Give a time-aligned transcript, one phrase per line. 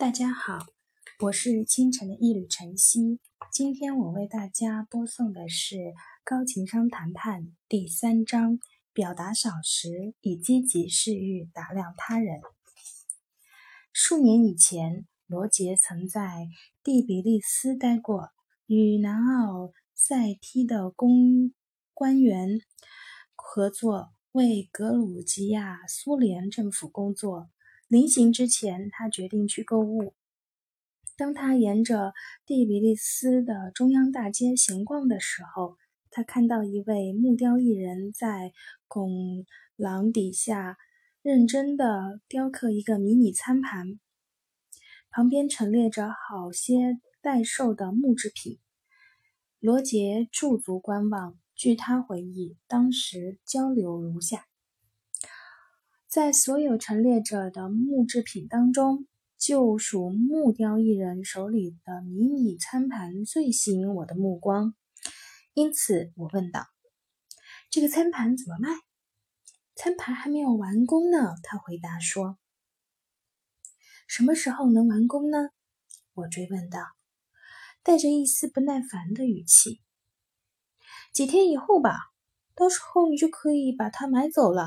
[0.00, 0.66] 大家好，
[1.18, 3.20] 我是清晨的一缕晨曦。
[3.52, 5.76] 今天我为大家播送的是
[6.24, 8.58] 《高情商谈判》第三章：
[8.94, 12.40] 表达少时，以积极视域打量他人。
[13.92, 16.48] 数年以前，罗杰曾在
[16.82, 18.30] 蒂比利斯待过，
[18.64, 21.52] 与南奥塞梯的公
[21.92, 22.62] 官员
[23.36, 27.50] 合作，为格鲁吉亚苏联政府工作。
[27.90, 30.14] 临行之前，他决定去购物。
[31.16, 32.12] 当他沿着
[32.46, 35.76] 蒂比利斯的中央大街闲逛的时候，
[36.08, 38.52] 他看到一位木雕艺人，在
[38.86, 40.78] 拱廊底下
[41.20, 43.98] 认真地雕刻一个迷你餐盘，
[45.10, 48.60] 旁边陈列着好些待售的木制品。
[49.58, 51.36] 罗杰驻足观望。
[51.56, 54.49] 据他回忆，当时交流如下。
[56.10, 59.06] 在所有陈列着的木制品当中，
[59.38, 64.74] 就属木雕艺人手里的迷你餐盘最吸引我的目光。
[65.54, 66.66] 因此，我问道
[67.70, 68.70] ：“这个餐盘怎么卖
[69.76, 72.36] ？”“餐盘还没有完工呢。”他回答说。
[74.08, 75.50] “什么时候能完工呢？”
[76.14, 76.80] 我追问道，
[77.84, 79.80] 带着一丝不耐烦的语气。
[81.14, 81.94] “几天以后吧，
[82.56, 84.66] 到时候你就可以把它买走了。”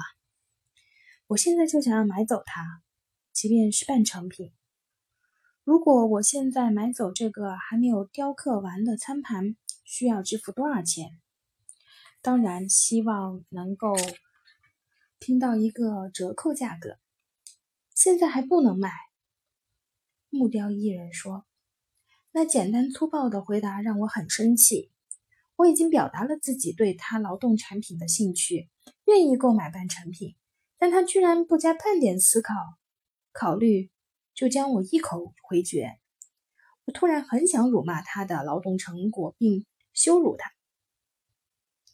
[1.34, 2.84] 我现在就想要买走它，
[3.31, 4.53] 即便是半成品。
[5.64, 11.20] 如果我现在买走这个还没有雕刻完的餐盘，需要支付多少钱？
[12.22, 13.95] 当然，希望能够
[15.20, 17.00] 听到一个折扣价格。
[17.95, 18.92] 现在还不能卖。
[20.30, 21.45] 木雕艺人说
[22.31, 24.92] ：“那简单粗暴的回答让我很生气。
[25.56, 28.70] 我已经表达了自己对他劳动产品的兴趣，
[29.06, 30.36] 愿意购买半成品。”
[30.84, 32.53] 但他居然不加半点思考、
[33.31, 33.89] 考虑，
[34.34, 35.98] 就将我一口回绝。
[36.84, 40.52] 我突然很想辱骂他的劳动成果，并羞辱他，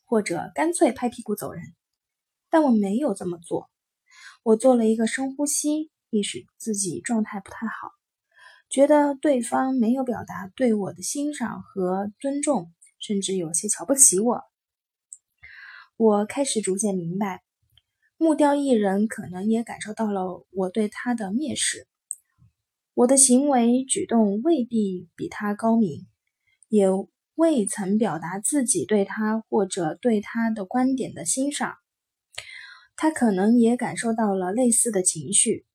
[0.05, 1.63] 或者干脆拍屁股走人。
[2.49, 3.69] 但我没有这么做。
[4.41, 7.91] 我做了一个深呼吸，意识自己状态不太好，
[8.69, 14.41] 觉得对方没有表达对我的欣赏和尊重，甚至有些瞧不起我。
[15.95, 17.43] 我开始逐渐明白。
[18.21, 21.87] 木雕艺人可能也感受到了我对他的蔑视，
[22.93, 26.05] 我的行为举动未必比他高明，
[26.67, 26.87] 也
[27.35, 31.75] 未曾表达自己对他或者对他的观点的欣赏。
[32.97, 35.65] 他可能也感受到了类似的情绪。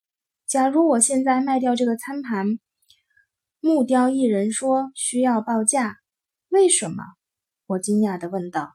[0.46, 2.58] 假如我现在卖掉这个餐盘，
[3.58, 5.96] 木雕艺人说需要报价。
[6.50, 7.04] 为什么？
[7.64, 8.74] 我惊讶地问道。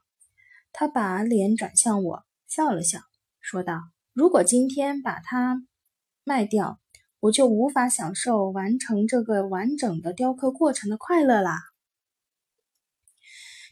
[0.72, 3.09] 他把脸转向我，笑了笑。
[3.50, 3.80] 说道
[4.14, 5.60] ：“如果今天把它
[6.22, 6.78] 卖掉，
[7.18, 11.58] 我就无法享受完成这个完整的雕刻过程的快乐啦。”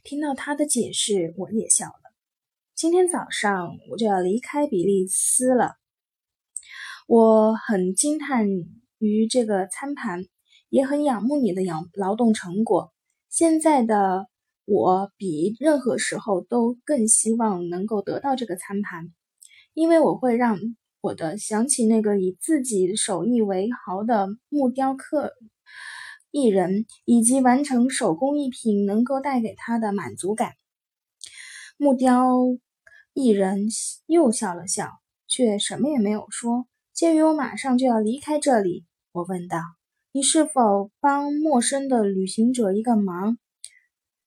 [0.03, 2.13] 听到他的解释，我也笑了。
[2.75, 5.77] 今天早上我就要离开比利斯了。
[7.07, 8.49] 我很惊叹
[8.99, 10.25] 于这个餐盘，
[10.71, 12.93] 也很仰慕你的养劳动成果。
[13.29, 14.27] 现在的
[14.65, 19.13] 我比任何时候都更希望能够得到这个餐盘。
[19.75, 20.59] 因为我会让
[21.01, 25.33] 我的想起那个以自己手艺为豪的木雕刻
[26.31, 30.53] 艺人，以及完成手工艺品能够带给他的满足感。
[31.77, 32.35] 木雕
[33.15, 33.69] 艺人
[34.07, 34.91] 又笑了笑，
[35.27, 36.67] 却什么也没有说。
[36.93, 39.59] 鉴于我马上就要离开这里，我问道
[40.11, 43.39] ：“你是否帮陌生的旅行者一个忙，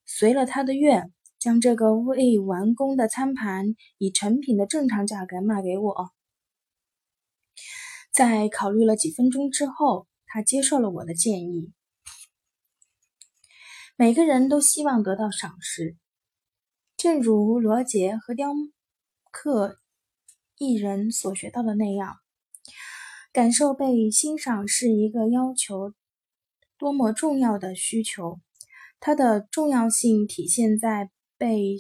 [0.06, 6.12] 随了他的愿？”将这个未完工的餐盘以成品的正常价格卖给我。
[8.12, 11.74] 在考虑了几分钟之后，他接受了我的建议。
[13.96, 15.98] 每个人都希望得到赏识，
[16.96, 18.52] 正如罗杰和雕
[19.32, 19.80] 刻
[20.60, 22.18] 艺人所学到的那样，
[23.34, 25.96] 感受被欣赏是一个要求
[26.78, 28.40] 多么重要的需求。
[29.00, 31.10] 它的重要性体现在。
[31.42, 31.76] 被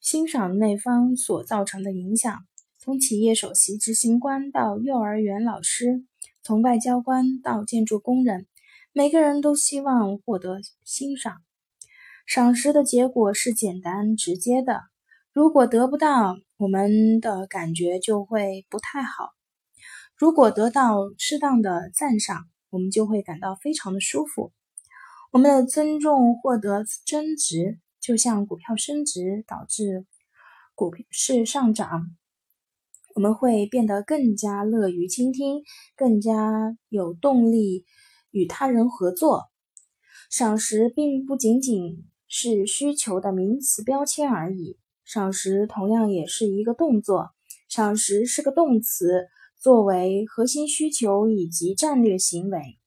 [0.00, 2.38] 欣赏那方所造成的影响，
[2.78, 6.04] 从企业首席执行官到幼儿园老师，
[6.44, 8.46] 从外交官到建筑工人，
[8.92, 11.42] 每个人都希望获得欣赏。
[12.26, 14.82] 赏识的结果是简单直接的，
[15.32, 19.30] 如果得不到，我们的感觉就会不太好；
[20.16, 24.52] 如果得到适当的赞赏，我们就会感到非常的舒服。
[25.32, 27.80] 我们的尊重获得增值。
[28.02, 30.06] 就像股票升值导致
[30.74, 32.16] 股市上涨，
[33.14, 35.62] 我们会变得更加乐于倾听，
[35.94, 37.84] 更加有动力
[38.32, 39.44] 与他人合作。
[40.28, 47.30] 赏识并不仅仅是需求的名词标签而已，赏识同样也是一个动作。
[47.68, 49.28] 赏识是个动词，
[49.60, 52.78] 作为核心需求以及战略行为，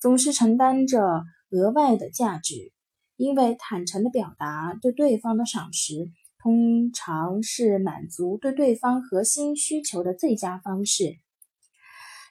[0.00, 2.72] 总是承担着额外的价值。
[3.16, 11.18] 因为坦诚的表达对对方的赏识，通常是满足对对方核心需求的最佳方式。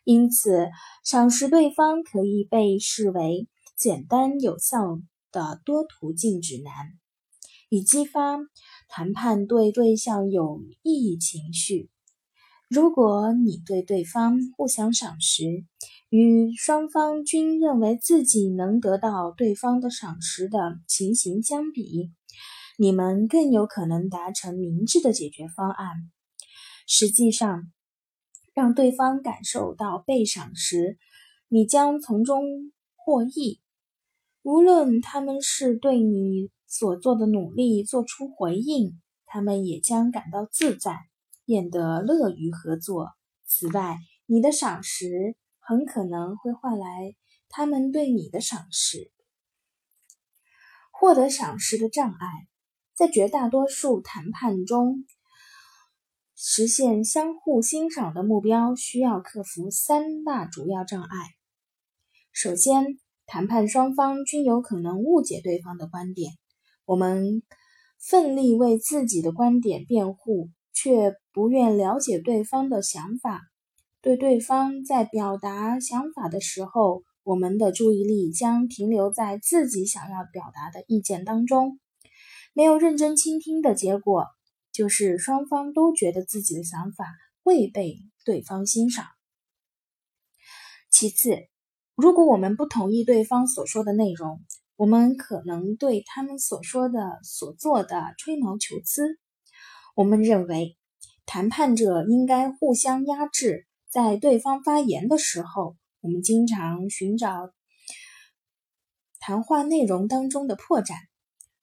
[0.03, 0.69] 因此，
[1.03, 4.99] 赏识对方可以被视为简单有效
[5.31, 6.93] 的多途径指南，
[7.69, 8.38] 以激发
[8.88, 11.89] 谈判对对象有意义情绪。
[12.69, 15.43] 如果你对对方互相赏识，
[16.17, 22.13] 与双方均认为自己能得到对方的赏识的情形相比，
[22.77, 25.88] 你们更有可能达成明智的解决方案。
[26.88, 27.69] 实际上，
[28.53, 30.97] 让对方感受到被赏识，
[31.50, 32.45] 你将从中
[32.95, 33.59] 获益。
[34.41, 40.95] 无论他们是对你所做的努力做出回应，他们也将感到自在。
[41.44, 43.09] 变得乐于合作。
[43.45, 45.35] 此外，你的赏识
[45.65, 47.15] 很可能会换来
[47.50, 49.12] 他们对你的赏识。
[50.91, 52.47] 获得赏识的障碍，
[52.94, 55.06] 在绝大多数谈判中，
[56.35, 61.09] 实现相互欣赏的目标需要克服三大主要障碍。
[62.31, 66.31] 首先，谈判双方均有可能误解对方的观点。
[66.85, 67.44] 我们
[68.00, 70.50] 奋力为自己的观点辩护。
[70.77, 73.39] 却不愿了解对方的想法。
[74.05, 81.79] 对对方在表达想法的时候，我们的注意力将停留在自己想要表达的意见当中。
[82.53, 84.27] 没有认真倾听的结果，
[84.71, 87.07] 就是双方都觉得自己的想法
[87.41, 89.07] 未被对方欣赏。
[90.91, 91.39] 其次，
[91.95, 94.39] 如果我们不同意对方所说的内容，
[94.75, 99.17] 我们可能对他们所说的、所做的吹毛求疵。
[99.95, 100.77] 我们认为，
[101.25, 103.65] 谈判者应该互相压制。
[103.95, 107.53] 在对方发言的时候，我们经常寻找
[109.21, 110.95] 谈话内容当中的破绽，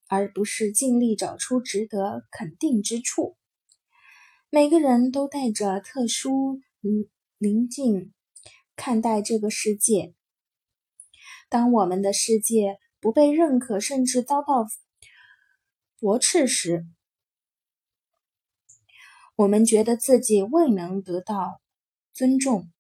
[0.09, 3.37] 而不是尽力找出值得肯定之处。
[4.49, 7.05] 每个人都带着特殊嗯
[7.37, 8.15] 宁静
[8.77, 10.15] 看待这个世界。
[11.51, 14.67] 当我们的世界不被认可，甚至遭到
[15.99, 16.87] 驳斥时，
[19.37, 21.61] 我们觉得自己未能得到
[22.15, 22.71] 尊重。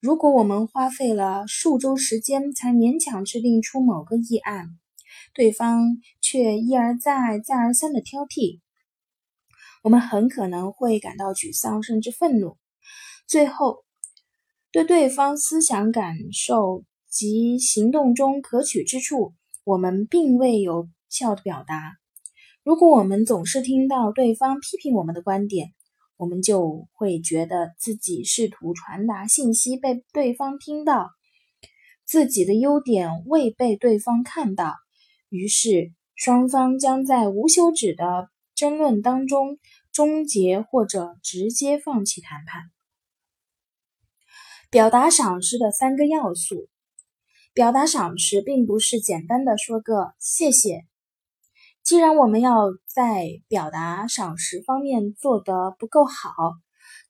[0.00, 4.78] 如果我们花费了数周时间才勉强制定出某个议案，
[5.34, 8.60] 对方却一而再、再而三的挑剔，
[9.82, 12.56] 我们很可能会感到沮丧，甚至愤怒。
[13.26, 13.84] 最后，
[14.70, 21.96] 对对方思想感受及行动中可取之处，我们并未有效的表达。
[22.62, 25.72] 如果我们总是听到对方批评我们的观点，
[26.18, 31.10] 我们就会觉得自己试图传达信息被对方听到，
[32.04, 34.74] 自己的优点未被对方看到，
[35.28, 39.58] 于是双方将在无休止的争论当中
[39.92, 42.64] 终结或者直接放弃谈判。
[44.70, 46.68] 表达赏识的三个要素，
[47.54, 50.84] 表达赏识并不是简单的说个谢谢。
[51.88, 56.52] 既然我们要在表达赏识方面做得不够好，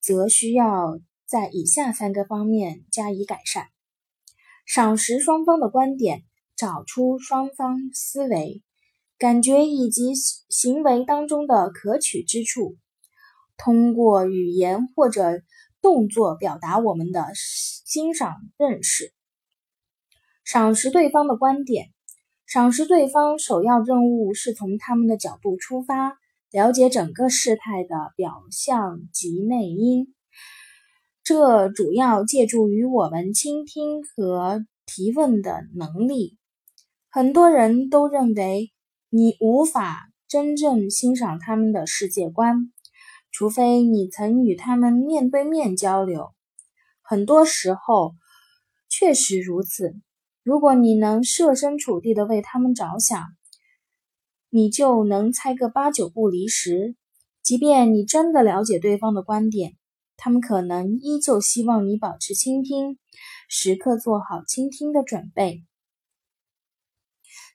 [0.00, 3.66] 则需要在以下三个方面加以改善：
[4.64, 6.22] 赏识双方的观点，
[6.54, 8.62] 找出双方思维、
[9.18, 10.14] 感觉以及
[10.48, 12.76] 行为当中的可取之处，
[13.56, 15.42] 通过语言或者
[15.82, 19.12] 动作表达我们的欣赏、认识。
[20.44, 21.92] 赏识对方的观点。
[22.48, 26.16] 赏识对方首要任务是从他们的角度出发，
[26.50, 30.14] 了解整个事态的表象及内因。
[31.22, 36.38] 这主要借助于我们倾听和提问的能力。
[37.10, 38.72] 很多人都认为
[39.10, 42.72] 你无法真正欣赏他们的世界观，
[43.30, 46.30] 除非你曾与他们面对面交流。
[47.02, 48.14] 很多时候，
[48.88, 49.94] 确实如此。
[50.48, 53.22] 如果你能设身处地的为他们着想，
[54.48, 56.96] 你就能猜个八九不离十。
[57.42, 59.74] 即便你真的了解对方的观点，
[60.16, 62.98] 他们可能依旧希望你保持倾听，
[63.50, 65.66] 时刻做好倾听的准备。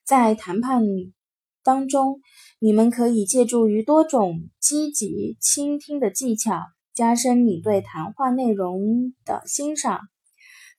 [0.05, 0.83] 在谈判
[1.63, 2.21] 当中，
[2.59, 6.59] 你们可以借助于多种积极倾听的技巧，
[6.93, 10.01] 加深你对谈话内容的欣赏。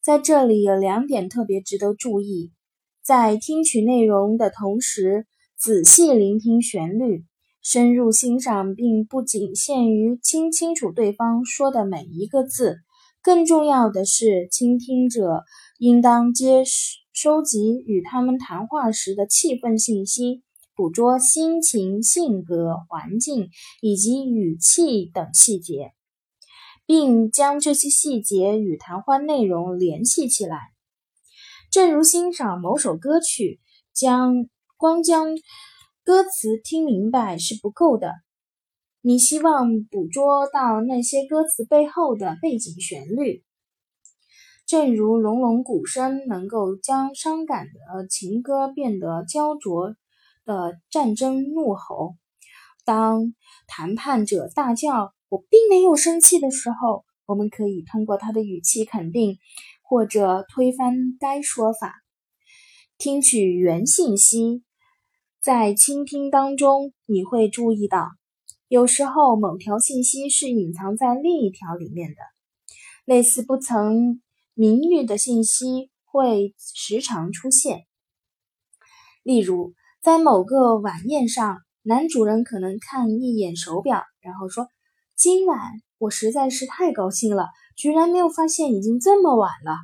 [0.04, 2.52] 在这里有两点特别值得注意：
[3.02, 7.24] 在听取内容的同时，仔细聆听旋律，
[7.62, 12.80] 深入欣赏，并不仅限于听清楚对方说的每一个字。
[13.22, 15.42] 更重要的是，倾听者
[15.78, 16.64] 应当接
[17.14, 20.42] 收集与他们谈话时的气氛信息，
[20.76, 23.48] 捕捉心情、性格、环境
[23.80, 25.92] 以及语气等细节，
[26.86, 30.58] 并将这些细节与谈话内容联系起来。
[31.70, 33.60] 正如欣赏某首歌曲，
[33.92, 35.28] 将光将
[36.04, 38.12] 歌词听明白是不够的。
[39.00, 43.44] 你希望捕捉到那些歌词背后的背景旋律，
[44.66, 49.94] 正如隆隆鼓声能够将伤感的情歌变得焦灼
[50.44, 52.16] 的战争怒吼。
[52.84, 53.34] 当
[53.66, 59.38] 谈判者大叫“我并没有生气”的时候，我们可以通过他的语气肯定
[59.82, 61.92] 或者推翻该说法。
[62.98, 64.62] 听取原信息，
[65.42, 68.10] 在倾听当中，你会注意到。
[68.68, 72.16] 有时候，某条信息是隐藏在另一条里面的。
[73.04, 74.22] 类似不曾
[74.54, 77.80] 明喻的信息会时常出现。
[79.24, 84.68] 例如，在某个晚宴上，男主人可能看一眼手表，然后说
[85.16, 85.58] ：“今晚
[85.98, 89.76] 我实在是太高兴了，居然没有发现已经这么晚了。”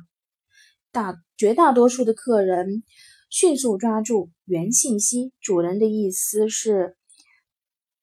[0.91, 2.83] 大绝大多数的客人
[3.29, 6.97] 迅速抓住原信息，主人的意思是。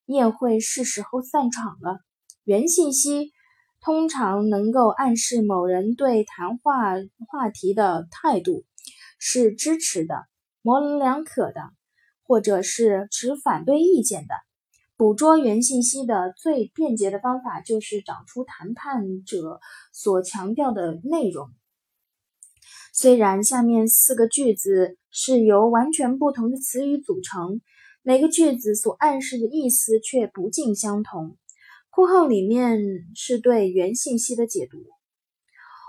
[0.07, 1.99] 宴会是时候散场了。
[2.45, 3.31] 原信息
[3.79, 6.95] 通常能够暗示某人对谈话
[7.29, 8.65] 话题的态度
[9.19, 10.25] 是支持的、
[10.63, 11.61] 模棱两可的，
[12.23, 14.35] 或者是持反对意见的。
[14.99, 19.61] 捕捉原信息的最便捷的方法就是找出谈判者
[19.93, 21.49] 所强调的内容。
[22.93, 27.61] 虽然下面四个句子是由完全不同的词语组成。
[28.03, 31.37] 每个句子所暗示的意思却不尽相同。
[31.91, 32.81] 括号里面
[33.15, 34.79] 是对原信息的解读。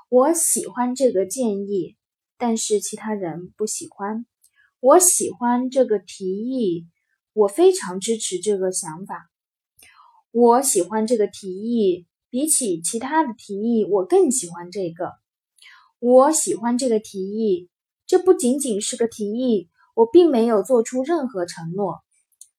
[0.10, 1.98] 我喜欢这个建议，
[2.38, 4.25] 但是其他人不喜欢。
[4.82, 6.88] 我喜欢这个提议，
[7.39, 9.29] 我非常支持这个想法。
[10.31, 15.13] 我喜欢这个提议，比起其他的提议，我更喜欢这个。
[16.00, 17.69] 我喜欢这个提议，
[18.05, 22.01] 这不仅仅是个提议，我并没有做出任何承诺。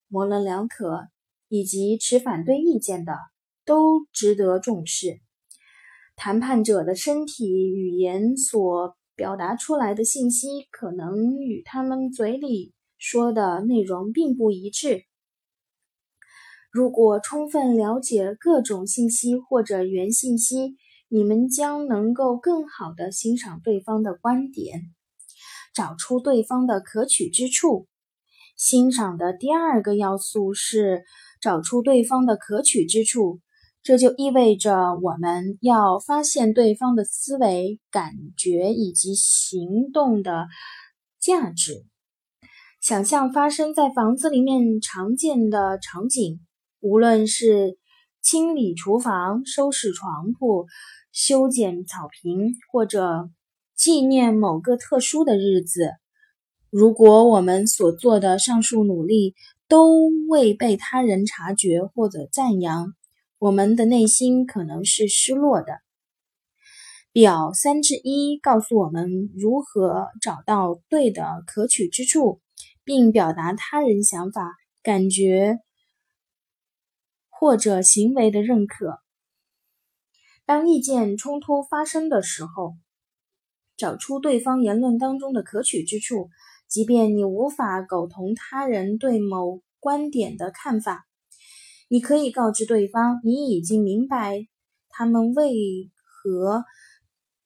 [0.08, 1.08] 模棱两可
[1.49, 3.12] 以及持反对意见的
[3.66, 5.20] 都值得重视。
[6.16, 15.07] 谈判者的身体语言所表达出来的信息可能与他们嘴里说的内容并不一致。
[16.71, 20.76] 如果充分了解各种信息或者原信息，
[21.09, 24.83] 你们将能够更好的欣赏对方的观点，
[25.75, 27.88] 找出对方的可取之处。
[28.57, 31.02] 欣赏的第二个要素是
[31.40, 33.40] 找出对方的可取之处，
[33.83, 40.47] 这就意味着我们要发现对方的思维、感觉以及行动的
[41.19, 41.89] 价值。
[42.80, 46.40] 想象发生在房子里面常见的场景，
[46.80, 47.76] 无论是
[48.22, 50.66] 清理厨房、收拾床铺、
[51.12, 53.28] 修剪草坪，或者
[53.76, 55.90] 纪念某个特殊的日子。
[56.70, 59.34] 如果我们所做的上述努力
[59.68, 62.94] 都未被他人察觉或者赞扬，
[63.38, 65.75] 我们的内心可能是失落的。
[67.12, 72.40] 表三之一告诉我们如何找到对的可取之处，
[72.90, 75.61] 并表达他人想法、感觉
[77.28, 78.99] 或者行为的认可。
[80.44, 82.75] 当意见冲突发生的时候，
[83.76, 86.30] 找出对方言论当中的可取之处。
[86.66, 91.06] 即便你无法苟同他人对某观点的看法，
[91.87, 94.49] 你可以告知对方你已经明白
[94.88, 96.64] 他们为何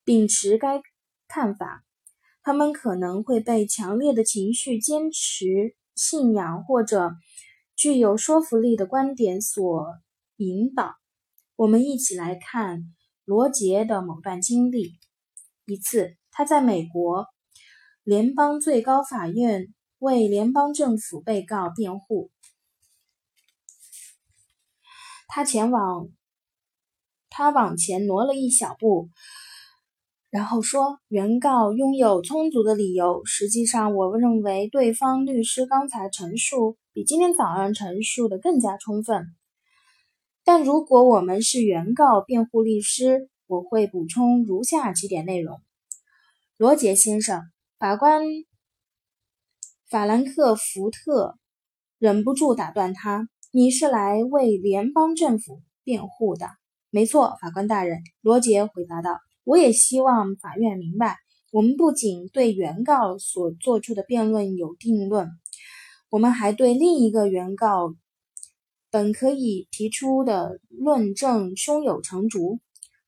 [0.05, 0.81] 秉持该
[1.29, 1.85] 看法。
[2.45, 7.17] 他们可能会被强烈的情绪、坚持信仰或者
[7.75, 9.87] 具有说服力的观点所
[10.37, 10.95] 引导。
[11.57, 14.93] 我们一起来看罗杰的某段经历。
[15.65, 17.27] 一次，他在美国。
[18.03, 22.31] 联邦最高法院为联邦政府被告辩护。
[25.27, 26.11] 他前往，
[27.31, 29.09] 他往前挪了一小步，
[30.35, 33.25] 然后说：“原告拥有充足的理由。
[33.25, 39.29] 实际上，我认为对方律师刚才陈述比今天早上陈述的更加充分。
[40.43, 45.61] 但如果我们是原告辩护律师，我会补充如下几点内容。”
[46.59, 47.41] 罗杰先生，
[47.79, 48.25] 法官
[49.89, 51.39] 法兰克福特
[52.01, 56.49] 忍不住打断他：“你是来为联邦政府辩护的
[56.91, 59.17] ？”“没错，法官大人。”罗杰回答道。
[59.45, 61.19] “我也希望法院明白，
[61.53, 65.31] 我们不仅对原告所做出的辩论有定论，
[66.11, 67.95] 我们还对另一个原告
[68.91, 72.61] 本可以提出的论证胸有成竹。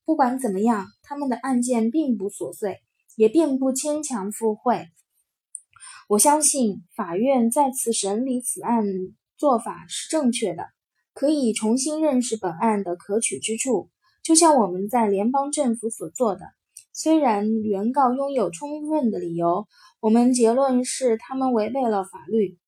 [0.05, 2.81] 不管怎么样，他们的案件并不琐碎。”
[3.17, 4.89] 也并不牵强附会。
[6.07, 8.85] 我相信法院再次审理此案
[9.39, 10.67] 做法是正确的，
[11.15, 13.89] 可以重新认识本案的可取之处，
[14.27, 16.41] 就像我们在联邦政府所做的。
[16.93, 19.69] 虽然原告拥有充分的理由，
[20.01, 22.59] 我们结论是他们违背了法律。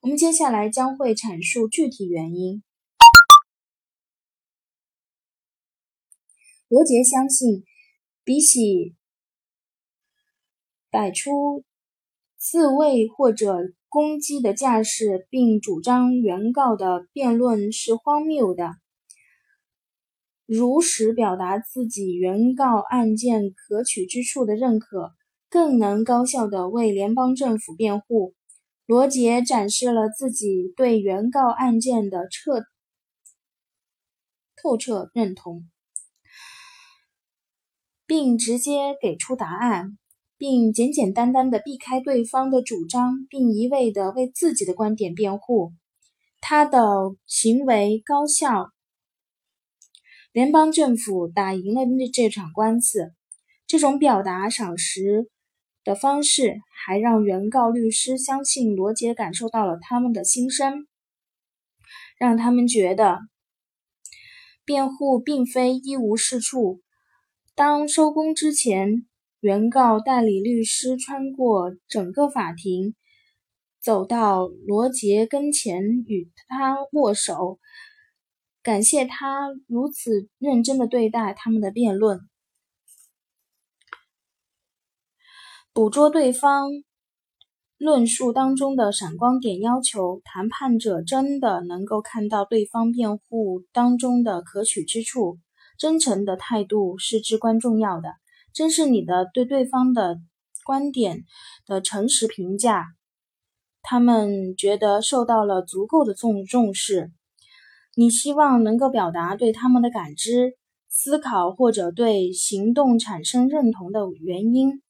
[0.00, 2.62] 我们接下来将会阐述具体原因。
[6.68, 7.62] 罗杰相信，
[8.24, 8.96] 比起。
[10.90, 11.62] 摆出
[12.38, 13.58] 自卫或者
[13.90, 18.81] 攻击的架势，并主张原告的辩论是荒谬的。
[20.54, 25.14] 如实表达自己原告案件可取之处的认可，
[25.48, 28.34] 更能高效地为联邦政府辩护。
[28.84, 32.64] 罗杰展示了自己对原告案件的彻
[34.62, 35.70] 透彻认同，
[38.06, 39.96] 并直接给出答案。
[40.36, 45.72] 并简简单单地避开对方的主张，并一味地为自己的观点辩护，
[46.40, 46.82] 他的
[47.26, 48.72] 行为高效。
[50.32, 53.12] 联邦政府打赢了这场官司。
[53.66, 55.28] 这种表达赏识
[55.84, 60.86] 的方式，还让原告律师相信罗杰感受到了他们的心声，
[62.18, 63.20] 让他们觉得
[64.64, 66.80] 辩护并非一无是处。
[67.54, 69.06] 当收工之前。
[69.42, 72.94] 原告代理律师穿过整个法庭，
[73.80, 77.58] 走到罗杰跟前，与他握手，
[78.62, 82.20] 感谢他如此认真的对待他们的辩论，
[85.72, 86.70] 捕捉对方
[87.76, 89.60] 论述当中的闪光点。
[89.60, 95.40] 要求谈判者真的能够看到对方辩护当中的可取之处，
[95.76, 98.10] 真诚的态度是至关重要的。
[98.52, 100.20] 正是你的对对方的
[100.64, 101.24] 观点
[101.66, 102.84] 的诚实评价，
[103.82, 107.10] 他们觉得受到了足够的重重视。
[107.94, 110.54] 你希望能够表达对他们的感知、
[110.88, 114.82] 思考或者对行动产生认同的原因。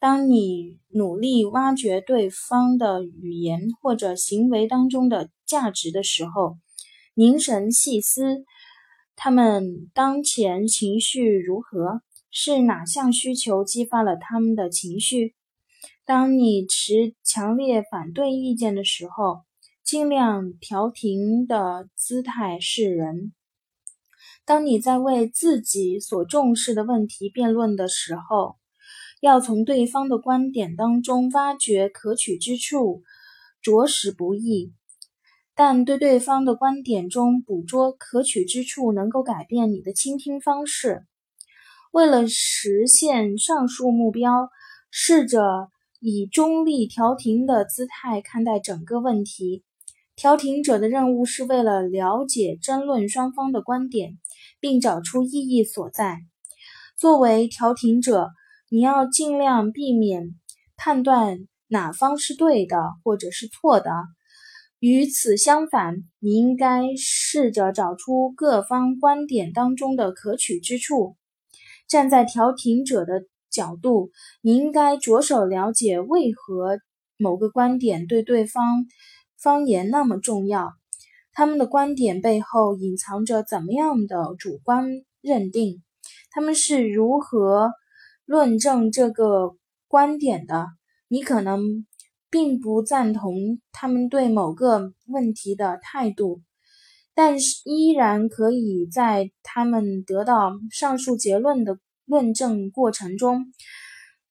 [0.00, 6.56] 当你努力挖掘对方的语言或者行为当中的价值的时候，
[7.14, 8.44] 凝神细思，
[9.16, 12.00] 他们当前情绪如何？
[12.30, 15.34] 是哪项需求激发了他们的情绪？
[16.04, 19.40] 当你持强烈反对意见的时候，
[19.88, 23.32] 尽量调停的姿态示人；
[24.44, 28.56] 当你在为自己所重视的问题辩论的时候，
[29.22, 33.02] 要从对方的观点当中挖掘可取之处，
[33.62, 34.74] 着实不易。
[35.54, 41.06] 但对对方的观点中捕捉可取之处，能够改变你的倾听方式。
[41.92, 44.50] 为了实现上述目标，
[44.90, 49.64] 试着以中立调停的姿态看待整个问题。
[50.18, 54.18] 调停者的任务是为了了解争论双方的观点，
[54.58, 56.18] 并找出意义所在。
[56.96, 58.30] 作为调停者，
[58.68, 60.34] 你要尽量避免
[60.76, 63.92] 判断哪方是对的或者是错的。
[64.80, 71.14] 与此相反，你应该试着找出各方观点当中的可取之处。
[71.86, 74.10] 站在调停者的角度，
[74.42, 76.80] 你应该着手了解为何
[77.16, 78.64] 某个观点对对方
[79.40, 80.72] 方言那么重要，
[81.32, 84.88] 他们的观点背后隐藏着怎么样的主观
[85.20, 85.82] 认定，
[86.30, 87.70] 他们是如何
[88.24, 90.66] 论证这个观点的。
[91.08, 91.86] 你可能
[92.28, 96.42] 并不赞同他们对某个问题的态度。
[97.14, 103.46] 但是依然可以在他们得到上述结论的论证过程中，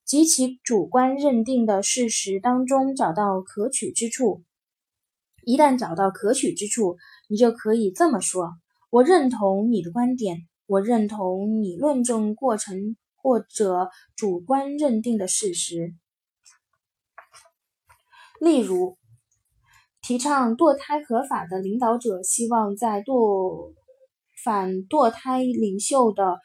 [0.05, 4.43] 及其主观认定的事实当中找到可取之处。
[5.47, 6.97] 一旦找到可取之处，
[7.29, 8.51] 你就可以这么说
[8.91, 15.95] ：“我认同你的观点，我认同你论证过程或者主观认定的事实。”
[18.41, 18.97] 例如。
[19.99, 23.73] 提倡堕胎合法的领导者希望在堕
[24.41, 26.39] 反堕胎领袖的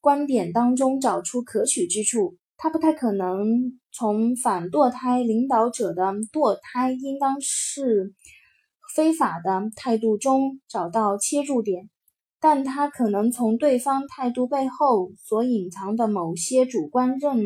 [0.00, 2.36] 观点当中找出可取之处。
[2.60, 8.12] 他不太可能从反堕胎领导者的堕胎应当是
[8.96, 11.88] 非法的态度中找到切入点，
[12.40, 17.38] 但他可能从对方态度背后所隐藏的某些主观认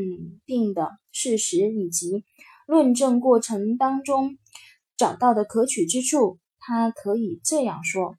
[0.46, 2.25] 定的事实以及
[2.66, 4.38] 论证过程当中
[4.96, 6.38] 找到的可取之处。
[6.59, 8.14] 他可以这样说：“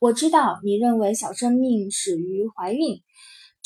[0.00, 3.02] 我知道你认为小生命始于怀孕。”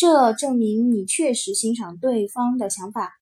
[0.02, 3.12] 这证明你确实欣赏对方的想法。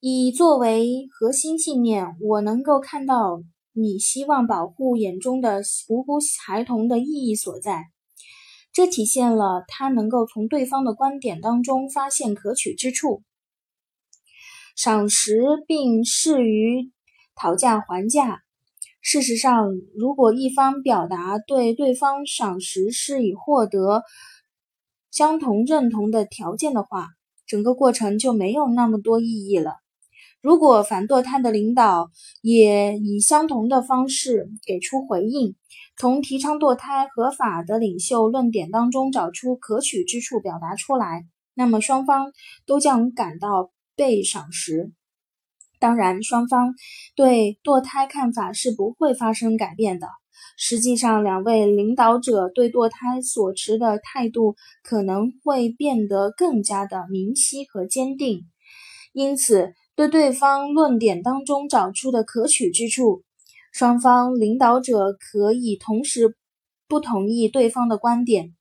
[0.00, 3.40] 以作为核心信念，我能够看到
[3.72, 7.84] 你希望保护眼中的无辜孩童的意义所在。
[8.72, 13.22] 这体现了他能够从对方的观点当中发现可取之处，
[14.74, 16.90] 赏识并适于
[17.36, 18.40] 讨价还价。
[19.00, 24.02] 事实上，如果一方表达对对方赏识是以获得。
[25.16, 27.08] 相同认同的条件的话，
[27.46, 29.76] 整个过程就没有那么多意义了。
[30.42, 32.10] 如果反堕胎的领导
[32.42, 35.56] 也以相同的方式给出回应，
[35.96, 41.24] 从提倡堕胎合法的领袖论点当中找出可取之处表达出来，
[41.54, 42.30] 那么双方
[42.66, 44.92] 都将感到被赏识。
[45.78, 46.74] 当然，双方
[47.14, 50.08] 对堕胎看法是不会发生改变的。
[50.56, 58.46] 实际上，两位领导者对堕胎所持的态度可能会变得更加的明晰和坚定。
[59.12, 63.22] 因此，对对方论点当中找出的可取之处，
[63.72, 66.36] 双方领导者可以同时
[66.88, 68.54] 不同意对方的观点，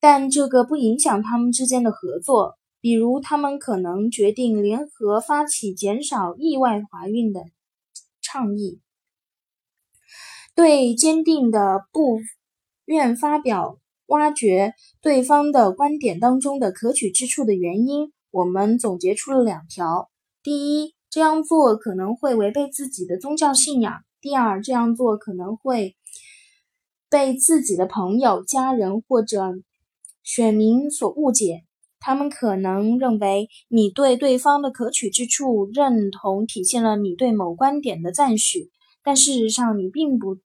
[0.00, 2.54] 但这个不影响他们之间的合作。
[2.80, 7.40] 比如，他们可能决定联合发起减少意外怀孕的
[8.20, 8.83] 倡议。
[10.54, 12.20] 对坚定的不
[12.84, 20.10] 愿发表挖掘对方的观点当中的可取之处的原因，我们总结出了两条：
[20.42, 25.96] 第一，这样做可能会违背自己的宗教信仰；第二，这样做可能会
[27.10, 29.54] 被自己的朋友、家人或者
[30.22, 31.64] 选民所误解。
[31.98, 38.70] 他们可能认为你对对方的可取之处认同体现了你对某观点的赞许。
[39.04, 40.38] 但事实上，你并不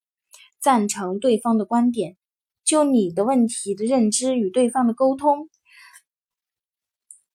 [0.61, 2.17] 赞成对方的观点。
[2.63, 5.49] 就你的问题的认知与对方的沟通，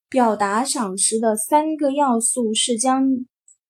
[0.09, 3.27] 表达赏识的三个要素是将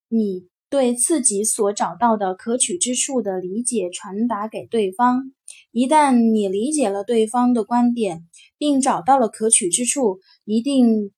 [0.09, 5.31] 你对自己所找到的可取之处的理解传达给对方。
[5.71, 8.27] 一旦你理解了对方的观点，
[8.59, 11.11] 并找到了可取之处，一定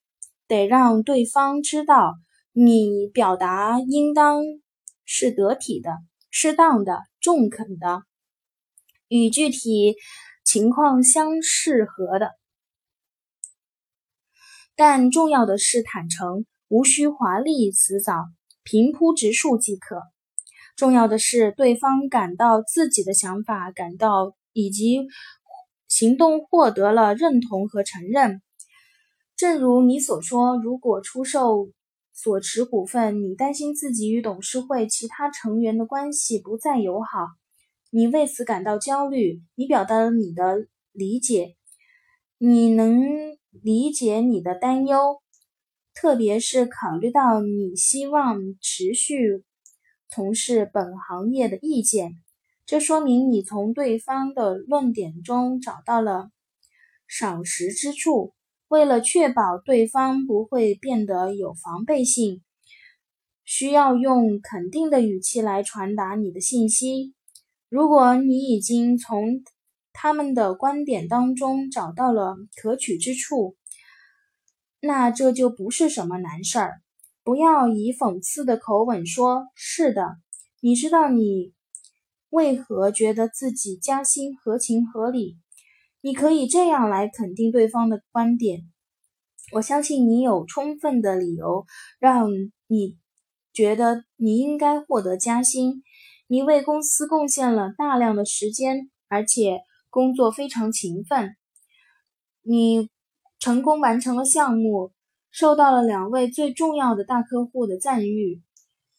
[0.48, 2.14] 得让对方知道，
[2.54, 4.44] 你表达应当
[5.04, 5.90] 是得体的。
[6.30, 8.04] 适当的、中肯的，
[9.08, 9.96] 与具体
[10.44, 12.32] 情况相适合的，
[14.76, 18.28] 但重要的是坦诚，无需华丽辞藻，
[18.64, 20.02] 平铺直述即可。
[20.76, 25.08] 重要的是对方感到自己的想法感到以及
[25.88, 28.42] 行动获得了认同和承认。
[29.36, 31.70] 正如你所说，如果出售。
[32.20, 37.28] 所持股份，你担心自己与董事会其他成员的关系不再友好，
[37.92, 39.44] 你为此感到焦虑。
[39.54, 41.56] 你表达了你的理解，
[42.40, 45.22] 你能理解你的担忧，
[45.94, 49.44] 特别是考虑到你希望持续
[50.10, 52.14] 从事本行业的意见。
[52.66, 56.32] 这说明你从对方的论点中找到了
[57.08, 58.34] 赏识之处。
[58.68, 62.42] 为了确保对方不会变得有防备性，
[63.46, 67.14] 需要用肯定的语气来传达你的信息。
[67.70, 69.42] 如果你已经从
[69.94, 73.56] 他们的观点当中找到了可取之处，
[74.82, 76.82] 那这就不是什么难事儿。
[77.24, 80.18] 不要以讽刺的口吻说：“是的，
[80.62, 81.54] 你知道你
[82.30, 85.38] 为何觉得自己加薪合情合理。”
[86.08, 88.62] 你可以这样来肯定对方的观点。
[89.52, 91.66] 我相信你有充分的理由
[92.00, 92.30] 让
[92.68, 92.98] 你
[93.52, 95.84] 觉得你应该获得加薪。
[96.30, 101.36] 你为公司贡献了大量的时间，而且工作非常勤奋。
[102.42, 102.88] 你
[103.38, 104.94] 成功完成了项目，
[105.30, 108.42] 受到了两位最重要的大客户的赞誉。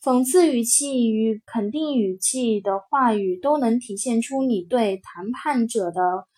[0.02, 6.28] 讽刺语气与肯定语气的话语都能体现出你对谈判者的。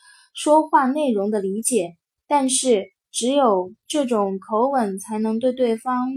[0.42, 6.08] 说话内容的理解，但是只有这种口吻才能对对方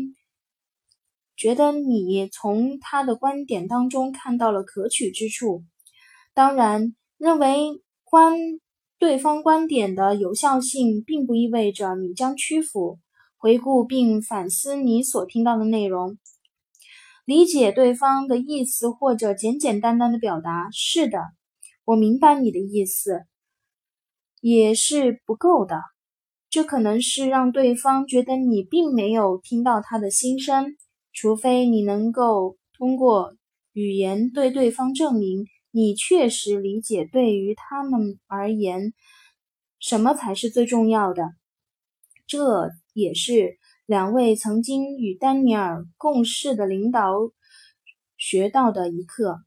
[1.35, 5.65] 觉得你从他的观点当中看到了可取之处。
[6.33, 8.37] 当然，认为观
[8.97, 12.99] 对方观点的有效性，并不意味着你将屈服，
[13.35, 16.17] 回顾并反思你所听到的内容，
[17.25, 21.19] 理解对方的意思，或者简简单单的表达“是的，
[21.83, 23.25] 我明白你的意思”，
[24.43, 25.79] 也是不够的。
[26.49, 30.75] 这可能是让对方觉得你并没有听到他的心声，
[31.13, 33.37] 除非你能够通过
[33.71, 38.93] 语言对对方证明你确实理解对于他们而言
[39.79, 41.23] 什么才是最重要的。
[42.27, 47.13] 这也是两位曾经与丹尼尔共事的领导
[48.17, 49.37] 学到的一课。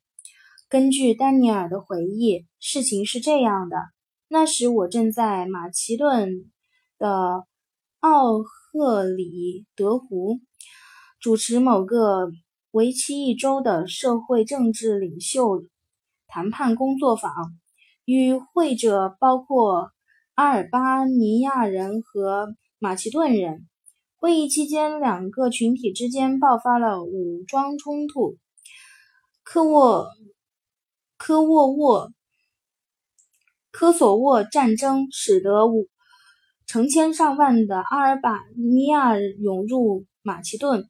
[0.71, 3.77] 根据丹尼尔的回忆，事情是这样的：
[4.29, 6.51] 那时我正在马其顿。
[6.99, 7.45] 的
[8.01, 10.41] 奥赫里德湖
[11.21, 12.31] 主持某个
[12.71, 15.67] 为期一周的社会政治领袖
[16.27, 17.31] 谈判工作坊，
[18.07, 19.93] 与会者包括
[20.35, 23.69] 阿尔巴尼亚人和马其顿人。
[24.17, 28.39] 会议期间，两个群体之间爆发了武装冲突。
[29.43, 30.09] 科沃
[31.19, 32.11] 科沃沃
[33.79, 35.89] 科索沃战争使得武
[36.67, 40.89] 成千上万的阿尔巴尼亚涌入马其顿，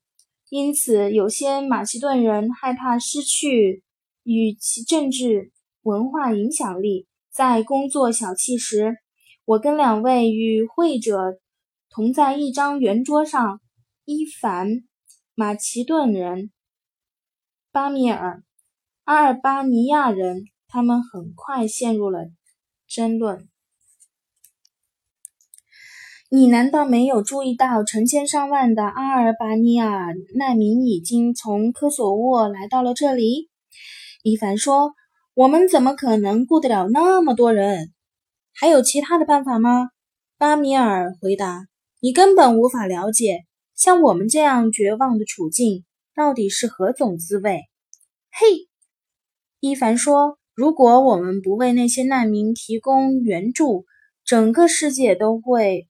[0.50, 3.82] 因此有些马其顿人害怕失去
[4.22, 5.50] 与其政治
[5.82, 7.08] 文化影响力。
[7.32, 8.94] 在工作小憩时，
[9.44, 11.40] 我跟两位与会者
[11.90, 13.60] 同在一张圆桌上：
[14.04, 14.84] 伊凡，
[15.34, 16.50] 马其顿人；
[17.72, 18.44] 巴米尔，
[19.02, 20.44] 阿尔巴尼亚人。
[20.68, 22.26] 他们很快陷入了
[22.88, 23.48] 争论。
[26.28, 33.48] 你难道没有注意到，成千上万的阿尔巴尼亚难民已经从科索沃来到了这里？
[34.24, 34.92] 伊凡说
[35.34, 37.92] ：“我们怎么可能顾得了那么多人？
[38.52, 39.90] 还有其他的办法吗？”
[40.36, 41.68] 巴米尔回答
[42.02, 43.44] ：“你根本无法了解，
[43.76, 47.60] 像我们这样绝望的处境到底是何种滋味。”
[48.32, 48.68] 嘿，
[49.60, 53.84] 伊凡说：“如果我们不为那些难民提供援助，
[54.24, 55.86] 整个世界都会。”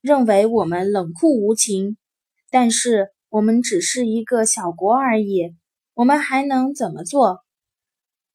[0.00, 1.96] 认为我们冷酷无情，
[2.48, 5.56] 但是我们只是一个小国而已，
[5.94, 7.40] 我们还能怎么做？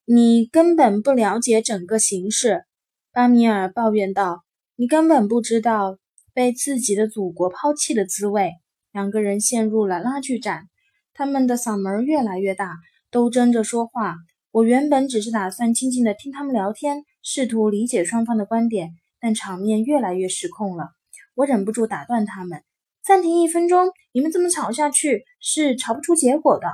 [0.03, 2.65] 你根本不了解整个形势，
[3.13, 4.43] 巴米尔抱怨道。
[4.75, 5.97] 你根本不知道
[6.33, 8.51] 被自己的祖国抛弃的滋味。
[8.91, 10.67] 两个人陷入了拉锯战，
[11.13, 12.75] 他们的嗓门越来越大，
[13.11, 14.15] 都争着说话。
[14.51, 20.89] 我原本只是打算静静的听他们聊天，试图理解双方的观点，但场面越来越失控了。
[21.35, 22.61] 我忍不住打断他们
[23.01, 23.87] ：“暂停一分钟！
[24.11, 26.67] 你们这么吵下去是吵不出结果的。”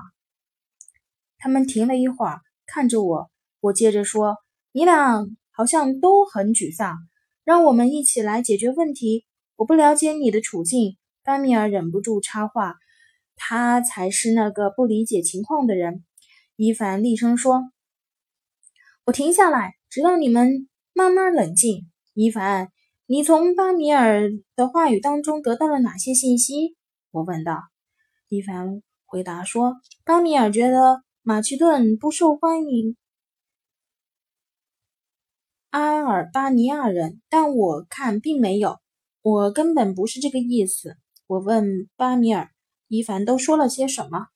[1.38, 3.30] 他们停了一会儿，看着我。
[3.60, 4.38] 我接着说
[4.74, 6.98] ：“你俩好像都很沮丧，
[7.44, 9.28] 让我们一起来解决问题。
[9.56, 12.74] 我不了解你的处境。”班米尔忍不住插话
[13.38, 16.04] ：“他才是那个不理解情况的人。”
[16.58, 17.72] 伊凡厉声说
[19.06, 22.70] ：“我停下来，直到你们慢慢冷静。”伊凡。
[23.10, 26.76] 你从巴米尔的话语当中得到了哪些信息？
[27.12, 27.62] 我问道。
[28.28, 32.98] 伊凡回答说：“巴米尔觉得马其顿不受欢迎
[35.70, 38.78] 阿尔巴尼亚人，但我看并没有。
[39.22, 42.52] 我根本不是这个意思。”我问巴米尔
[42.90, 44.28] ：“伊凡都说了些什么？”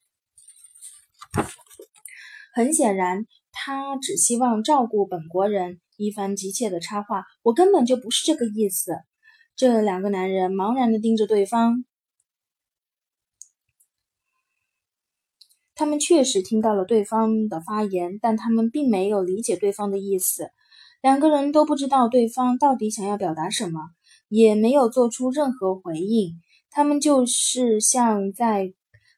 [2.54, 5.80] 很显然，他只希望照顾本国人。
[5.98, 8.94] 一番急切的插话：“我根本就不是这个意思。”
[9.56, 11.86] 这两个男人茫然的盯着对方。
[15.76, 20.50] 他们确实听到了对方的发言，但他们并没有理解对方的意思。
[21.02, 23.80] 两个人都不知道对方到底想要表达什么，
[24.28, 26.40] 也没有做出任何回应。
[26.70, 28.74] 他们就是像在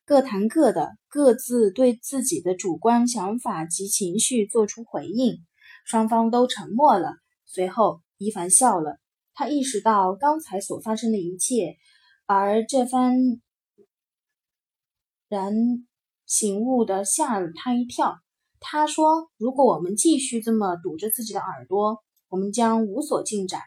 [0.05, 5.37] 各谈各的，各自对自己的主观想法及情绪做出回应。
[5.85, 7.13] 双方都沉默了。
[7.45, 8.99] 随后，伊凡笑了。
[9.33, 11.77] 他意识到刚才所发生的一切，
[12.25, 13.15] 而这番
[15.29, 15.53] 然
[16.25, 18.17] 醒悟的吓了他一跳。
[18.59, 23.61] 他说：“如果我们继续这么堵着自己的耳朵，我们将无所进展。”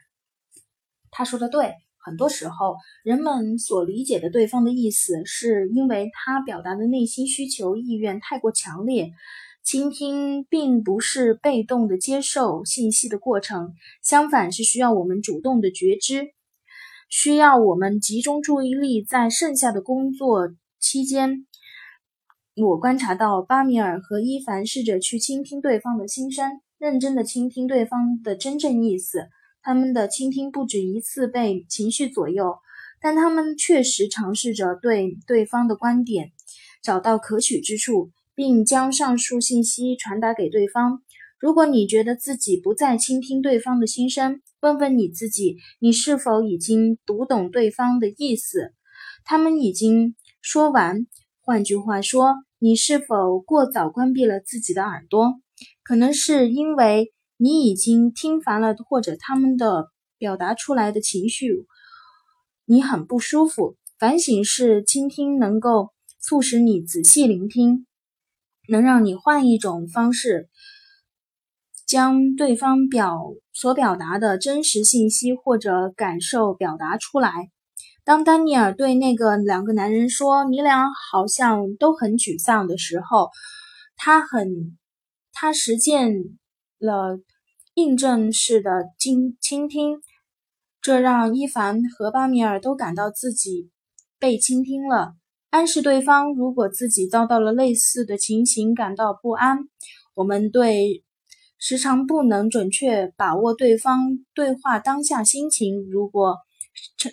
[1.10, 1.74] 他说的对。
[2.06, 9.10] 很多时候，人们所理解的对方的意思，是因为他表达的内心需求意愿太过强烈。
[9.64, 16.28] 倾听并不是被动的接受信息的过程，相反是需要我们主动的觉知，
[17.08, 19.02] 需要我们集中注意力。
[19.02, 21.44] 在剩下的工作期间，
[22.54, 29.26] 我观察到巴米尔和伊凡试着去倾听对方的心声，认真的倾听对方的真正意思。
[29.66, 32.54] 他们的倾听不止一次被情绪左右，
[33.00, 36.30] 但他们确实尝试着对对方的观点
[36.84, 41.02] 找到可取之处，并将上述信息传达给对方。
[41.40, 48.72] 如果你觉得自己不再倾听对方的心声，问问你自己：你是否已经读懂对方的意思？
[49.24, 51.08] 他们已经说完。
[51.40, 55.40] 换句话说，你是否过早关闭了自己的耳朵？
[55.82, 61.66] 可能是因为你已经听烦了，或者他们的表达出来的情绪，
[62.64, 63.76] 你很不舒服。
[63.98, 67.86] 反省式倾听能够促使你仔细聆听，
[68.68, 70.48] 能让你换一种方式
[71.86, 77.50] 将对方表所表达的真实信息或者感受表达出来。
[78.04, 83.30] 当丹尼尔对那个两个男人说“你俩好像都很沮丧”的时候，
[83.96, 84.78] 他很
[85.32, 86.12] 他实践
[86.78, 87.18] 了
[87.74, 89.98] 印证式的倾倾听，
[90.80, 93.70] 这让伊凡和巴米尔都感到自己
[94.18, 95.14] 被倾听了，
[95.50, 99.58] 暗示对方如果自己遭到了类似的情形感到不安。
[100.14, 101.04] 我们对
[101.58, 106.38] 时常不能准确把握对方对话当下心情，如果。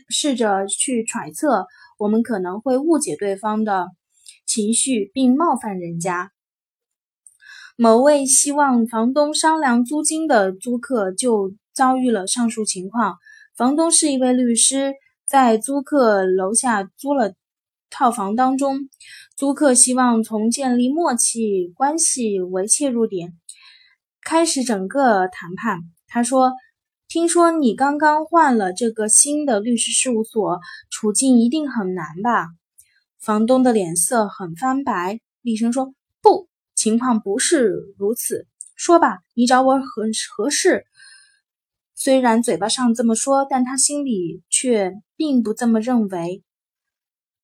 [0.10, 3.88] 试着去揣测，我们可能会误解对方的
[4.46, 6.33] 情绪，并冒犯人家。
[7.76, 13.18] 某位希望房东商量租金的租客就遭遇了上述情况。
[13.56, 14.94] 房东是一位律师，
[15.26, 17.34] 在租客楼下租了
[17.90, 18.90] 套房当中，
[19.36, 23.34] 租客希望从建立默契关系为切入点，
[24.24, 25.80] 开始整个谈判。
[26.08, 26.54] 他说。
[27.10, 30.60] 听说你刚刚换了这个新的律师事务所，
[30.90, 32.48] 处境一定很难吧？
[33.20, 36.48] 房东的脸色很翻白，厉声说：“不，
[36.84, 38.46] 情况不是如此。
[38.76, 40.84] 说吧，你找我很合适。”
[41.96, 46.44] 虽然嘴巴上这么说，但他心里却并不这么认为。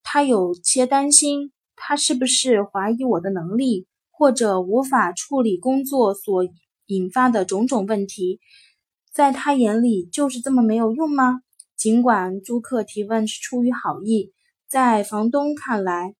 [0.03, 6.43] 他有些担心，他是不是怀疑我的能力，或者无法处理工作所
[6.87, 8.41] 引发的种种问题。
[9.13, 11.39] 在他眼里就是这么没有用吗？
[11.77, 14.33] 尽管租客提问是出于好意，
[14.67, 16.13] 在房东看来，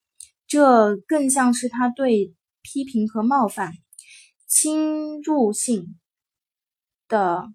[0.47, 3.74] 这更像是他对批评和冒犯、
[4.48, 6.00] 侵入性
[7.08, 7.50] 的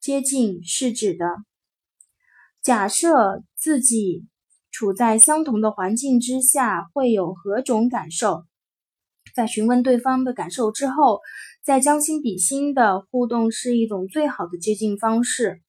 [0.00, 1.26] 接近是指的。
[2.62, 4.26] 假设自己
[4.70, 8.44] 处在相同的环境之下，会有何种感受？
[9.34, 11.20] 在询问对方的感受之后。
[11.66, 15.62] 在将心比心的互动是一种最好的接近方式。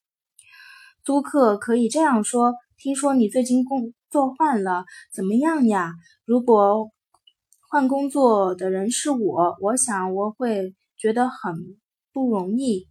[1.02, 5.94] 租客可以这样说：“听说你最近工作换了，怎么样呀？
[6.24, 6.92] 如果
[7.68, 11.54] 换工作的人是我，我想我会觉得很
[12.12, 12.88] 不容易。”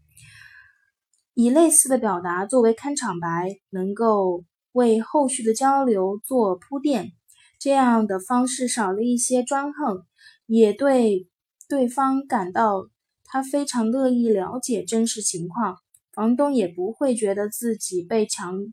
[1.36, 7.12] 以类似的表达作为开场白，能够为后续的交流做铺垫。
[7.60, 10.06] 这样的方式少了一些专横，
[10.46, 11.28] 也对
[11.68, 12.88] 对方感到。
[13.30, 15.76] 他非常乐意了解真实情况，
[16.14, 18.72] 房东也不会觉得自己被强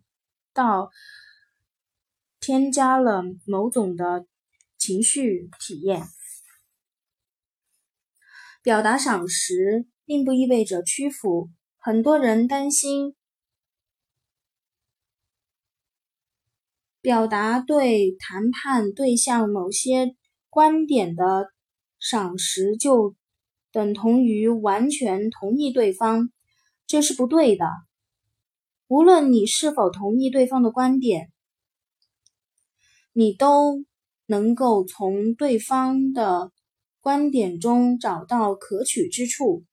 [0.53, 0.91] 盗
[2.39, 4.27] 添加了某种的
[4.79, 6.03] 情绪体验。
[8.63, 13.15] 表达赏识并不意味着屈服，很多人担心
[17.01, 20.17] 表达对谈判对象某些
[20.49, 21.49] 观点的
[21.99, 23.15] 赏识就。
[23.73, 26.31] 等同于完全同意对方，
[26.87, 27.67] 这是不对的。
[28.87, 31.33] 无论你是否同意对方的观点，
[33.13, 33.85] 你都
[34.27, 36.53] 能够从对方的
[37.01, 39.65] 观点中找到可取之处，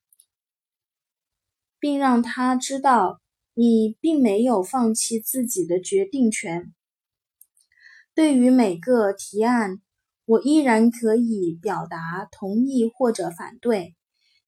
[1.79, 3.19] 并让他知道
[3.53, 6.73] 你并没有放弃自己的决定权。
[8.13, 9.81] 对于每个提案。
[10.25, 13.95] 我依然可以表达同意或者反对，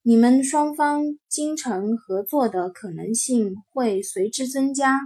[0.02, 4.98] 你们双方精诚合作的可能性会随之增加。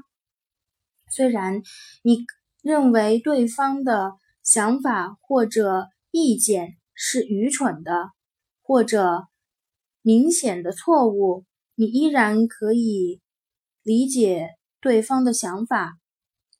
[1.10, 1.64] 虽然
[2.04, 2.26] 你
[2.62, 4.12] 认为对方的
[4.48, 8.12] 想法或者意见是愚蠢的，
[8.62, 9.28] 或者
[10.02, 11.44] 明显的错误，
[11.76, 13.20] 你依然可以
[13.84, 16.00] 理解对方的想法。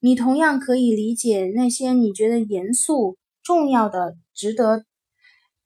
[0.02, 3.18] 你同样可以理解那些你觉得严肃。
[3.42, 4.84] 重要的、值得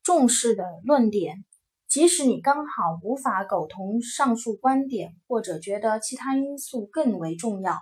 [0.04, 1.44] 重视的论点，
[1.88, 7.76] 即使你刚好无法苟同上述观点，或者觉得其他因素更为重要，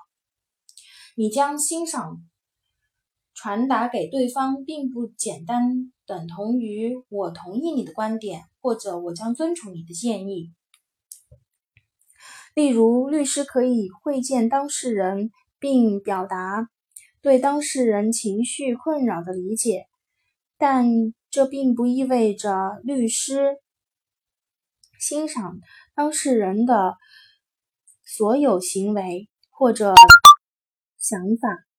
[1.14, 2.22] 你将欣赏
[3.34, 10.52] 传达给对方，并不简单等同于我同意你的观点，或者我将遵从你的建议。
[12.54, 16.68] 例如，律师可以会见当事人，并表达。
[17.22, 19.86] 对当事人情绪困扰的理解，
[20.56, 20.86] 但
[21.30, 23.58] 这并不意味着律师
[24.98, 25.58] 欣赏
[25.94, 26.96] 当事人的
[28.04, 29.94] 所有行为或者
[30.98, 31.69] 想法。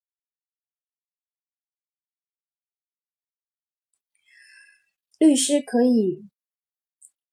[5.21, 6.25] 律师可以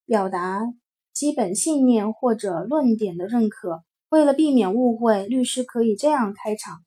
[0.05, 0.61] 表达
[1.15, 3.83] 基本信念或者论点的认可。
[4.11, 6.85] 为了避免误会，律师可以这样开场。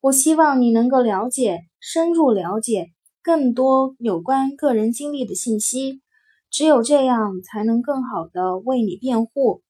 [0.00, 2.90] 我希望你能够了解、深入了解
[3.24, 6.00] 更多有关个人经历的信息，
[6.48, 9.62] 只有这样才能更好的为你辩护。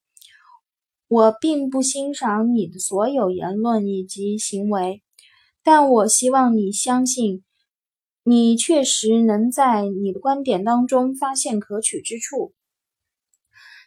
[1.07, 5.01] 我并不欣赏你的所有言论以及行为，
[5.63, 7.43] 但我希望你相信，
[8.27, 12.55] 你确实能在你的观点当中发现可取之处。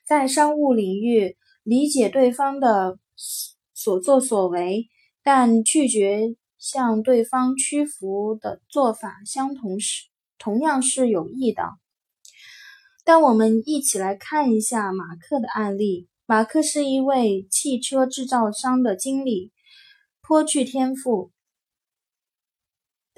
[0.07, 3.01] 在商务领域，理解对方的
[3.75, 4.89] 所作所为。
[5.25, 10.07] 但拒绝向对方屈服的做法，相同是
[10.39, 11.65] 同样是有益的。
[13.05, 16.09] 但我们一起来看一下马克的案例。
[16.27, 19.51] 马克是一位汽车制造商的经理，
[20.23, 21.33] 颇具天赋，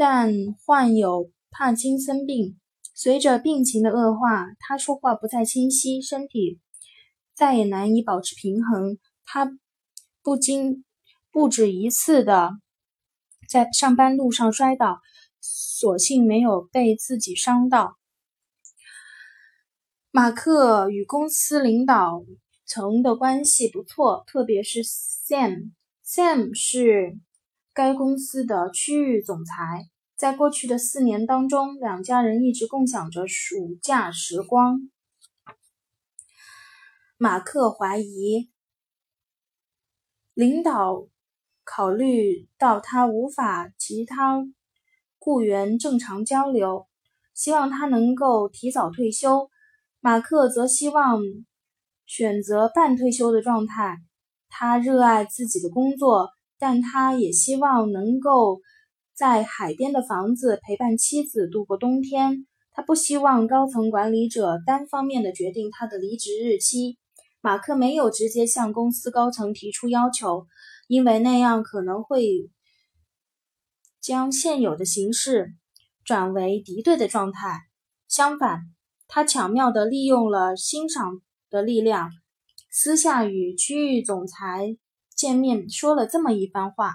[0.00, 0.32] 但
[0.64, 2.58] 患有帕金森病。
[2.94, 6.58] 随着病情的恶化，他说话不再清晰，身体
[7.34, 8.96] 再也难以保持平衡。
[9.26, 9.52] 他
[10.22, 10.86] 不禁。
[11.32, 12.50] 不止一次的
[13.48, 15.00] 在上班路上摔倒，
[15.40, 17.96] 所幸没有被自己伤到。
[20.10, 22.24] 马克与公司领导
[22.66, 25.70] 层的关系不错，特别是 Sam。
[26.04, 27.16] Sam 是
[27.80, 29.88] 该公司的区域总裁。
[30.14, 34.90] 在过去的四年当中，两家人一直共享着暑假时光。
[37.16, 38.50] 马克怀疑
[40.34, 41.06] 领导。
[41.62, 44.44] 考虑到他无法其他
[45.20, 46.88] 雇员正常交流，
[47.32, 49.48] 希望他能够提早退休。
[50.00, 51.20] 马克则希望
[52.06, 53.98] 选择半退休的状态。
[54.48, 56.30] 他热爱自己的工作，
[56.60, 58.60] 但他也希望能够
[59.12, 62.46] 在海边的房子陪伴妻子度过冬天。
[62.70, 66.98] 他不希望高层管理者单方面的决定他的离职日期。
[67.40, 70.46] 马克没有直接向公司高层提出要求。
[70.86, 72.50] 因为那样可能会
[74.00, 75.54] 将现有的形式
[76.04, 77.60] 转为敌对的状态。
[78.08, 78.62] 相反，
[79.06, 82.10] 他巧妙地利用了欣赏的力量，
[82.72, 84.76] 私下与区域总裁
[85.20, 86.94] 见面，说了这么一番话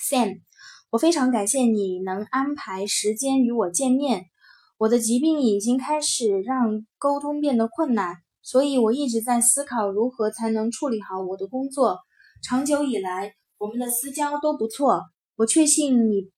[0.00, 0.40] ：“Sam，
[0.88, 4.30] 我非常感谢你能安排时间与我见面。
[4.78, 11.98] 我的疾病已经开始让沟通变得困难，所以我一直在思考如何才能处理好我的工作。”
[12.42, 15.02] 长久以来，我们的私交都不错。
[15.36, 16.30] 我确信你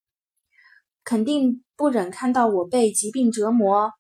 [1.05, 3.93] 肯定不忍看到我被疾病折磨，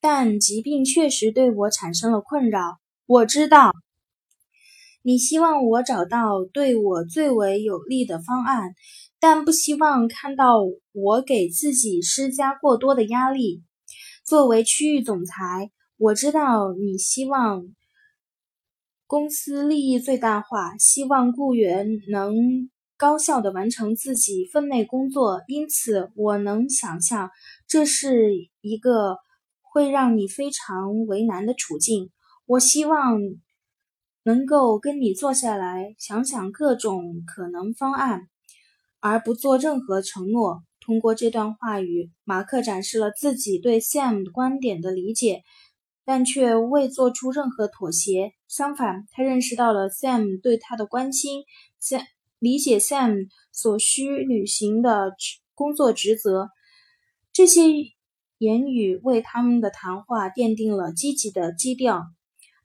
[0.00, 2.78] 但疾病确实对我产生了困扰。
[3.08, 3.72] 我知道
[5.02, 8.74] 你希望我找到对我最为有利的方案，
[9.20, 10.56] 但不希望看到
[10.90, 13.62] 我给自己施加过多的压力。
[14.24, 17.62] 作为区域总裁，我知道你希望。
[19.08, 22.34] 公司利益最大化，希望雇员能
[22.96, 25.42] 高效地完成自己分内工作。
[25.46, 27.30] 因此，我能想象
[27.68, 28.32] 这是
[28.62, 29.18] 一个
[29.62, 32.10] 会让你非常为难的处境。
[32.46, 33.20] 我希望
[34.22, 38.28] 能够跟你坐下来，想想各种可能方案，
[39.00, 40.62] 而不做任何承诺。
[40.80, 45.42] 通过这段话语，马克展示了自己对 Sam 观点的理解。
[46.08, 48.32] 但却未做出任何妥协。
[48.46, 51.42] 相反，他认识到了 Sam 对他的关心
[51.82, 52.04] ，Sam
[52.38, 55.16] 理解 Sam 所需履行的
[55.52, 56.50] 工作职责。
[57.32, 57.62] 这些
[58.38, 62.04] 言语为他们的谈话奠定了积极的基调，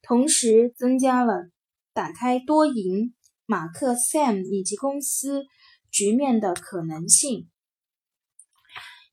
[0.02, 1.50] 同时增加了
[1.94, 3.14] 打开多赢
[3.46, 5.44] 马克、Sam 以及公司
[5.90, 7.50] 局面的可能性。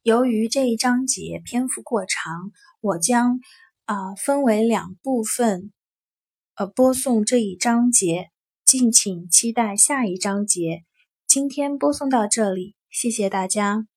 [0.02, 3.40] 由于这一章节篇幅过长，我将。
[3.88, 5.72] 啊，分为两部分，
[6.56, 8.28] 呃，播送这一章节，
[8.62, 10.84] 敬请期待下一章节。
[11.26, 13.88] 今天播送到这里，谢谢大家。